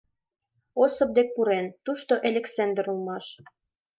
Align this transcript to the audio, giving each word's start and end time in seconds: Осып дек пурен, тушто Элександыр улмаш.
Осып 0.83 1.09
дек 1.17 1.27
пурен, 1.35 1.65
тушто 1.85 2.13
Элександыр 2.29 2.85
улмаш. 2.91 3.25